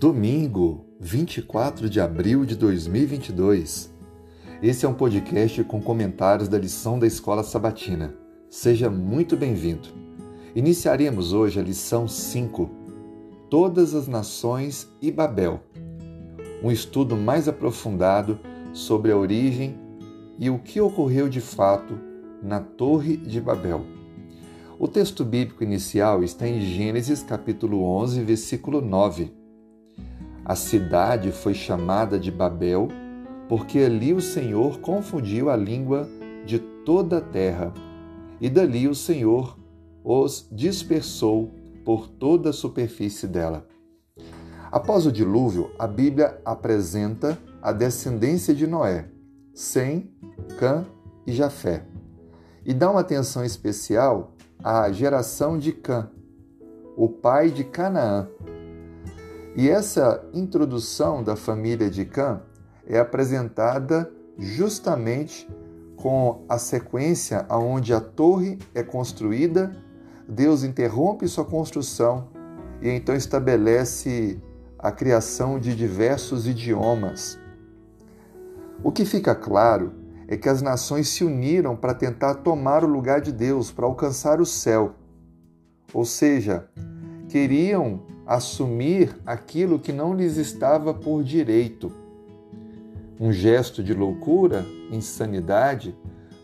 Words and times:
Domingo, 0.00 0.86
24 0.98 1.90
de 1.90 2.00
abril 2.00 2.46
de 2.46 2.56
2022. 2.56 3.94
Esse 4.62 4.86
é 4.86 4.88
um 4.88 4.94
podcast 4.94 5.62
com 5.64 5.78
comentários 5.78 6.48
da 6.48 6.56
lição 6.56 6.98
da 6.98 7.06
Escola 7.06 7.42
Sabatina. 7.42 8.14
Seja 8.48 8.88
muito 8.88 9.36
bem-vindo. 9.36 9.90
Iniciaremos 10.56 11.34
hoje 11.34 11.60
a 11.60 11.62
lição 11.62 12.08
5, 12.08 12.70
Todas 13.50 13.94
as 13.94 14.08
Nações 14.08 14.88
e 15.02 15.12
Babel. 15.12 15.60
Um 16.62 16.70
estudo 16.70 17.14
mais 17.14 17.46
aprofundado 17.46 18.40
sobre 18.72 19.12
a 19.12 19.18
origem 19.18 19.78
e 20.38 20.48
o 20.48 20.58
que 20.58 20.80
ocorreu 20.80 21.28
de 21.28 21.42
fato 21.42 22.00
na 22.42 22.58
Torre 22.58 23.18
de 23.18 23.38
Babel. 23.38 23.84
O 24.78 24.88
texto 24.88 25.26
bíblico 25.26 25.62
inicial 25.62 26.24
está 26.24 26.48
em 26.48 26.58
Gênesis 26.62 27.22
capítulo 27.22 27.82
11, 27.82 28.24
versículo 28.24 28.80
9. 28.80 29.39
A 30.50 30.56
cidade 30.56 31.30
foi 31.30 31.54
chamada 31.54 32.18
de 32.18 32.28
Babel 32.28 32.88
porque 33.48 33.78
ali 33.78 34.12
o 34.12 34.20
Senhor 34.20 34.80
confundiu 34.80 35.48
a 35.48 35.54
língua 35.54 36.08
de 36.44 36.58
toda 36.58 37.18
a 37.18 37.20
terra, 37.20 37.72
e 38.40 38.50
dali 38.50 38.88
o 38.88 38.94
Senhor 38.94 39.56
os 40.02 40.48
dispersou 40.50 41.52
por 41.84 42.08
toda 42.08 42.50
a 42.50 42.52
superfície 42.52 43.28
dela. 43.28 43.64
Após 44.72 45.06
o 45.06 45.12
dilúvio, 45.12 45.70
a 45.78 45.86
Bíblia 45.86 46.40
apresenta 46.44 47.38
a 47.62 47.70
descendência 47.70 48.52
de 48.52 48.66
Noé, 48.66 49.08
Sem, 49.54 50.10
Cã 50.58 50.84
e 51.24 51.32
Jafé, 51.32 51.84
e 52.66 52.74
dá 52.74 52.90
uma 52.90 53.02
atenção 53.02 53.44
especial 53.44 54.32
a 54.64 54.90
geração 54.90 55.56
de 55.56 55.70
Cã, 55.70 56.10
o 56.96 57.08
pai 57.08 57.52
de 57.52 57.62
Canaã. 57.62 58.28
E 59.60 59.68
essa 59.68 60.24
introdução 60.32 61.22
da 61.22 61.36
família 61.36 61.90
de 61.90 62.06
Cã 62.06 62.40
é 62.86 62.98
apresentada 62.98 64.10
justamente 64.38 65.46
com 65.96 66.46
a 66.48 66.56
sequência 66.56 67.44
onde 67.50 67.92
a 67.92 68.00
torre 68.00 68.58
é 68.74 68.82
construída, 68.82 69.76
Deus 70.26 70.64
interrompe 70.64 71.28
sua 71.28 71.44
construção 71.44 72.28
e 72.80 72.88
então 72.88 73.14
estabelece 73.14 74.40
a 74.78 74.90
criação 74.90 75.60
de 75.60 75.76
diversos 75.76 76.46
idiomas. 76.46 77.38
O 78.82 78.90
que 78.90 79.04
fica 79.04 79.34
claro 79.34 79.92
é 80.26 80.38
que 80.38 80.48
as 80.48 80.62
nações 80.62 81.06
se 81.10 81.22
uniram 81.22 81.76
para 81.76 81.92
tentar 81.92 82.36
tomar 82.36 82.82
o 82.82 82.88
lugar 82.88 83.20
de 83.20 83.30
Deus, 83.30 83.70
para 83.70 83.84
alcançar 83.84 84.40
o 84.40 84.46
céu. 84.46 84.94
Ou 85.92 86.06
seja, 86.06 86.66
queriam 87.28 88.08
assumir 88.30 89.16
aquilo 89.26 89.80
que 89.80 89.92
não 89.92 90.14
lhes 90.14 90.36
estava 90.36 90.94
por 90.94 91.24
direito. 91.24 91.90
Um 93.18 93.32
gesto 93.32 93.82
de 93.82 93.92
loucura, 93.92 94.64
insanidade, 94.88 95.96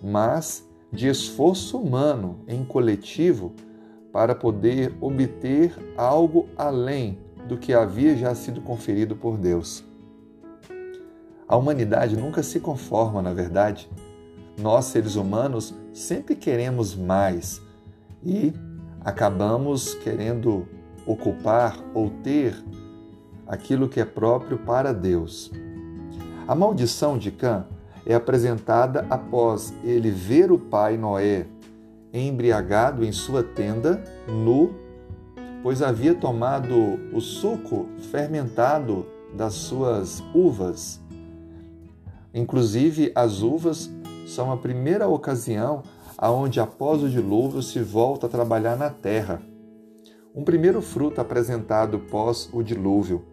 mas 0.03 0.69
de 0.91 1.07
esforço 1.07 1.79
humano 1.79 2.41
em 2.49 2.65
coletivo 2.65 3.55
para 4.13 4.35
poder 4.35 4.97
obter 5.01 5.77
algo 5.97 6.49
além 6.59 7.21
do 7.47 7.57
que 7.57 7.73
havia 7.73 8.17
já 8.17 8.35
sido 8.35 8.61
conferido 8.61 9.15
por 9.15 9.39
Deus. 9.39 9.85
A 11.47 11.57
humanidade 11.57 12.17
nunca 12.17 12.43
se 12.43 12.59
conforma, 12.59 13.23
na 13.23 13.33
verdade. 13.33 13.89
Nós, 14.61 14.87
seres 14.87 15.15
humanos, 15.15 15.73
sempre 15.93 16.35
queremos 16.35 16.97
mais 16.97 17.63
e 18.25 18.53
acabamos 19.05 19.95
querendo 19.95 20.67
ocupar 21.07 21.79
ou 21.95 22.11
ter 22.23 22.55
aquilo 23.47 23.89
que 23.89 24.01
é 24.01 24.05
próprio 24.05 24.59
para 24.59 24.93
Deus. 24.93 25.51
A 26.49 26.55
maldição 26.55 27.17
de 27.17 27.31
Cã 27.31 27.65
é 28.05 28.15
apresentada 28.15 29.07
após 29.09 29.75
ele 29.83 30.11
ver 30.11 30.51
o 30.51 30.59
pai 30.59 30.97
Noé 30.97 31.47
embriagado 32.13 33.05
em 33.05 33.13
sua 33.13 33.43
tenda, 33.43 34.03
nu, 34.27 34.75
pois 35.63 35.83
havia 35.83 36.15
tomado 36.15 36.75
o 37.13 37.21
suco 37.21 37.87
fermentado 38.11 39.05
das 39.35 39.55
suas 39.55 40.23
uvas 40.35 41.01
Inclusive, 42.37 43.11
as 43.15 43.41
uvas 43.41 43.91
são 44.27 44.53
a 44.53 44.59
primeira 44.59 45.09
ocasião 45.09 45.83
aonde 46.19 46.61
após 46.61 47.03
o 47.03 47.09
dilúvio 47.09 47.63
se 47.63 47.81
volta 47.81 48.27
a 48.27 48.29
trabalhar 48.29 48.77
na 48.77 48.91
terra. 48.91 49.41
Um 50.37 50.45
primeiro 50.45 50.83
fruto 50.83 51.19
apresentado 51.19 51.99
pós 51.99 52.51
o 52.53 52.63
dilúvio. 52.63 53.25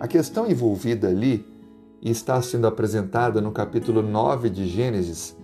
A 0.00 0.08
questão 0.08 0.50
envolvida 0.50 1.08
ali 1.08 1.46
está 2.00 2.40
sendo 2.40 2.66
apresentada 2.66 3.42
no 3.42 3.52
capítulo 3.52 4.00
9 4.00 4.48
de 4.48 4.66
Gênesis 4.66 5.36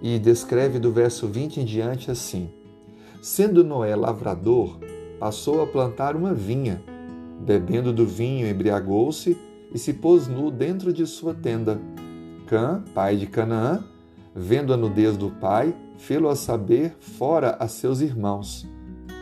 e 0.00 0.18
descreve 0.18 0.78
do 0.78 0.90
verso 0.90 1.26
20 1.28 1.60
em 1.60 1.66
diante 1.66 2.10
assim: 2.10 2.48
Sendo 3.20 3.62
Noé 3.62 3.94
lavrador, 3.94 4.78
passou 5.20 5.62
a 5.62 5.66
plantar 5.66 6.16
uma 6.16 6.32
vinha, 6.32 6.82
bebendo 7.40 7.92
do 7.92 8.06
vinho, 8.06 8.48
embriagou-se 8.48 9.36
e 9.70 9.78
se 9.78 9.92
pôs 9.92 10.26
nu 10.26 10.50
dentro 10.50 10.94
de 10.94 11.06
sua 11.06 11.34
tenda. 11.34 11.78
Cã, 12.46 12.82
pai 12.94 13.16
de 13.16 13.26
Canaã, 13.26 13.84
vendo 14.34 14.72
a 14.72 14.78
nudez 14.78 15.14
do 15.14 15.28
pai, 15.28 15.76
fê-lo 15.98 16.30
a 16.30 16.36
saber 16.36 16.96
fora 16.98 17.58
a 17.60 17.68
seus 17.68 18.00
irmãos. 18.00 18.66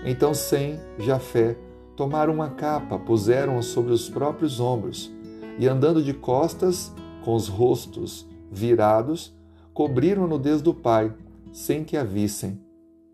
Então 0.05 0.35
Sem, 0.35 0.81
Jafé, 0.99 1.57
tomaram 1.97 2.35
uma 2.35 2.51
capa, 2.51 2.99
puseram-a 2.99 3.63
sobre 3.63 3.93
os 3.93 4.09
próprios 4.09 4.59
ombros, 4.59 5.13
e 5.59 5.69
andando 5.69 6.03
de 6.03 6.13
costas, 6.13 6.93
com 7.25 7.35
os 7.35 7.47
rostos 7.47 8.27
virados, 8.51 9.35
cobriram 9.73 10.25
a 10.25 10.27
nudez 10.27 10.61
do 10.61 10.75
pai, 10.75 11.13
sem 11.53 11.85
que 11.85 11.97
a 11.97 12.03
vissem. 12.03 12.61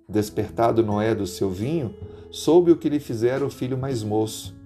Despertado 0.09 0.83
Noé 0.83 1.15
do 1.15 1.27
seu 1.27 1.51
vinho, 1.51 1.95
soube 2.31 2.71
o 2.71 2.77
que 2.77 2.89
lhe 2.89 2.99
fizera 3.01 3.45
o 3.45 3.51
filho 3.51 3.77
mais 3.77 4.03
moço, 4.03 4.57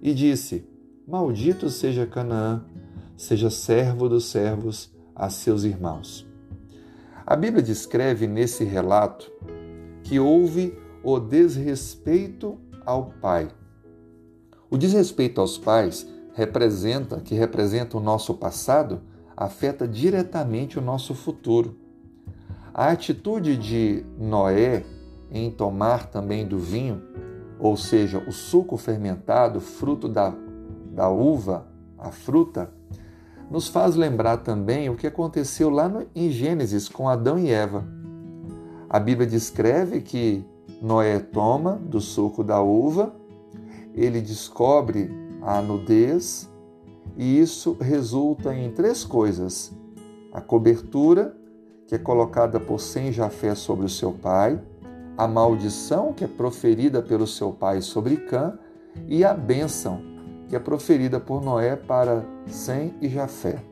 e 0.00 0.14
disse: 0.14 0.64
Maldito 1.06 1.68
seja 1.68 2.06
Canaã, 2.06 2.64
seja 3.16 3.50
servo 3.50 4.08
dos 4.08 4.26
servos 4.26 4.92
a 5.14 5.28
seus 5.28 5.64
irmãos. 5.64 6.26
A 7.26 7.34
Bíblia 7.34 7.62
descreve 7.62 8.26
nesse 8.26 8.64
relato 8.64 9.30
que 10.04 10.20
houve 10.20 10.76
o 11.02 11.18
desrespeito 11.18 12.58
ao 12.84 13.06
pai. 13.20 13.48
O 14.70 14.76
desrespeito 14.76 15.40
aos 15.40 15.58
pais 15.58 16.06
representa, 16.34 17.20
que 17.20 17.34
representa 17.34 17.96
o 17.96 18.00
nosso 18.00 18.34
passado, 18.34 19.02
afeta 19.36 19.86
diretamente 19.86 20.78
o 20.78 20.82
nosso 20.82 21.14
futuro. 21.14 21.76
A 22.72 22.88
atitude 22.88 23.56
de 23.56 24.04
Noé 24.18 24.84
em 25.30 25.50
tomar 25.50 26.06
também 26.06 26.46
do 26.46 26.58
vinho, 26.58 27.02
ou 27.58 27.76
seja, 27.76 28.18
o 28.18 28.32
suco 28.32 28.76
fermentado, 28.76 29.60
fruto 29.60 30.08
da 30.08 30.34
da 30.92 31.08
uva, 31.08 31.66
a 31.98 32.10
fruta, 32.10 32.70
nos 33.50 33.68
faz 33.68 33.96
lembrar 33.96 34.38
também 34.38 34.88
o 34.88 34.96
que 34.96 35.06
aconteceu 35.06 35.70
lá 35.70 35.88
no, 35.88 36.06
em 36.14 36.30
Gênesis 36.30 36.88
com 36.88 37.08
Adão 37.08 37.38
e 37.38 37.50
Eva. 37.50 37.84
A 38.88 39.00
Bíblia 39.00 39.26
descreve 39.26 40.00
que 40.00 40.44
Noé 40.82 41.20
toma 41.20 41.76
do 41.76 42.00
suco 42.00 42.42
da 42.42 42.60
uva, 42.60 43.14
ele 43.94 44.20
descobre 44.20 45.08
a 45.40 45.62
nudez 45.62 46.50
e 47.16 47.38
isso 47.38 47.76
resulta 47.80 48.52
em 48.52 48.72
três 48.72 49.04
coisas: 49.04 49.72
a 50.32 50.40
cobertura, 50.40 51.36
que 51.86 51.94
é 51.94 51.98
colocada 51.98 52.58
por 52.58 52.80
Sem 52.80 53.12
Jafé 53.12 53.54
sobre 53.54 53.86
o 53.86 53.88
seu 53.88 54.10
pai, 54.10 54.60
a 55.16 55.28
maldição, 55.28 56.12
que 56.12 56.24
é 56.24 56.28
proferida 56.28 57.00
pelo 57.00 57.28
seu 57.28 57.52
pai 57.52 57.80
sobre 57.80 58.16
Cã, 58.16 58.58
e 59.06 59.24
a 59.24 59.32
bênção, 59.32 60.02
que 60.48 60.56
é 60.56 60.58
proferida 60.58 61.20
por 61.20 61.40
Noé 61.40 61.76
para 61.76 62.24
Sem 62.48 62.92
e 63.00 63.08
Jafé. 63.08 63.62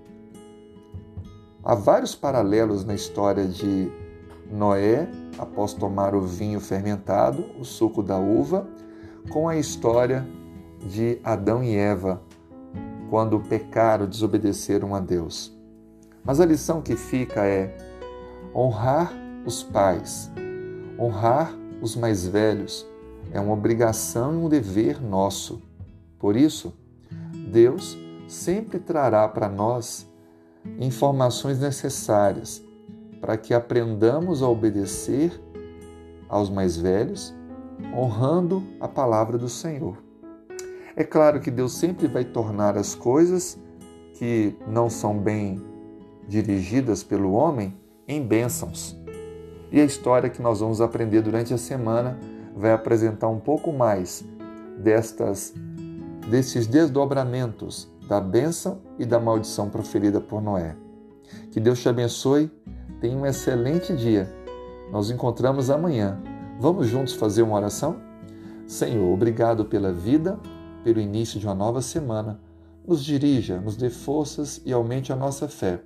Há 1.65 1.75
vários 1.75 2.15
paralelos 2.15 2.85
na 2.85 2.95
história 2.95 3.47
de 3.47 3.91
Noé, 4.51 5.09
após 5.39 5.73
tomar 5.73 6.15
o 6.15 6.23
vinho 6.23 6.59
fermentado, 6.59 7.45
o 7.59 7.65
suco 7.65 8.03
da 8.03 8.19
uva, 8.19 8.67
com 9.31 9.49
a 9.49 9.57
história 9.57 10.27
de 10.81 11.21
Adão 11.23 11.63
e 11.63 11.77
Eva, 11.77 12.21
quando 13.09 13.39
pecaram, 13.41 14.07
desobedeceram 14.07 14.95
a 14.95 15.01
Deus. 15.01 15.57
Mas 16.25 16.41
a 16.41 16.47
lição 16.47 16.83
que 16.83 16.97
fica 16.97 17.47
é 17.47 17.77
honrar 18.55 19.13
os 19.47 19.63
pais, 19.63 20.31
honrar 20.99 21.55
os 21.81 21.95
mais 21.95 22.27
velhos, 22.27 22.87
é 23.33 23.41
uma 23.41 23.53
obrigação 23.53 24.35
e 24.35 24.37
um 24.37 24.49
dever 24.49 25.01
nosso. 25.01 25.63
Por 26.19 26.37
isso, 26.37 26.75
Deus 27.51 27.97
sempre 28.27 28.79
trará 28.79 29.29
para 29.29 29.49
nós 29.49 30.09
informações 30.79 31.59
necessárias 31.59 32.63
para 33.21 33.37
que 33.37 33.53
aprendamos 33.53 34.43
a 34.43 34.49
obedecer 34.49 35.41
aos 36.29 36.49
mais 36.49 36.77
velhos, 36.77 37.35
honrando 37.95 38.63
a 38.81 38.89
palavra 38.89 39.37
do 39.37 39.49
Senhor. 39.49 39.97
É 40.97 41.05
claro 41.05 41.41
que 41.41 41.51
Deus 41.51 41.73
sempre 41.75 42.07
vai 42.07 42.25
tornar 42.25 42.77
as 42.77 42.95
coisas 42.95 43.59
que 44.15 44.55
não 44.67 44.91
são 44.91 45.19
bem 45.19 45.63
dirigidas 46.29 47.03
pelo 47.03 47.33
homem 47.33 47.77
em 48.07 48.25
bênçãos. 48.27 48.97
E 49.73 49.81
a 49.81 49.85
história 49.85 50.29
que 50.29 50.43
nós 50.43 50.61
vamos 50.61 50.81
aprender 50.81 51.23
durante 51.23 51.55
a 51.55 51.59
semana 51.59 52.19
vai 52.55 52.73
apresentar 52.73 53.29
um 53.29 53.39
pouco 53.39 53.73
mais 53.73 54.25
destas 54.79 55.55
desses 56.29 56.67
desdobramentos 56.67 57.91
da 58.07 58.21
bênção 58.21 58.81
e 58.99 59.05
da 59.05 59.19
maldição 59.19 59.69
proferida 59.69 60.21
por 60.21 60.43
Noé. 60.43 60.77
Que 61.51 61.61
Deus 61.61 61.81
te 61.81 61.89
abençoe. 61.89 62.51
Tenha 63.01 63.17
um 63.17 63.25
excelente 63.25 63.97
dia. 63.97 64.31
Nos 64.93 65.11
encontramos 65.11 65.71
amanhã. 65.71 66.21
Vamos 66.61 66.89
juntos 66.89 67.15
fazer 67.15 67.43
uma 67.43 67.57
oração? 67.57 67.97
Senhor, 68.67 69.13
obrigado 69.13 69.65
pela 69.65 69.93
vida, 69.93 70.39
pelo 70.85 71.01
início 71.01 71.41
de 71.41 71.47
uma 71.47 71.55
nova 71.55 71.81
semana. 71.81 72.39
Nos 72.87 73.05
dirija, 73.05 73.61
nos 73.61 73.77
dê 73.77 73.89
forças 73.89 74.61
e 74.65 74.73
aumente 74.73 75.13
a 75.13 75.17
nossa 75.17 75.49
fé. 75.49 75.81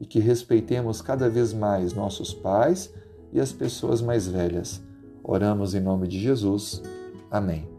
E 0.00 0.04
que 0.04 0.18
respeitemos 0.18 1.00
cada 1.00 1.30
vez 1.30 1.52
mais 1.52 1.92
nossos 1.92 2.34
pais 2.34 2.92
e 3.32 3.40
as 3.40 3.52
pessoas 3.52 4.02
mais 4.02 4.26
velhas. 4.26 4.82
Oramos 5.22 5.74
em 5.74 5.80
nome 5.80 6.08
de 6.08 6.18
Jesus. 6.18 6.82
Amém. 7.30 7.75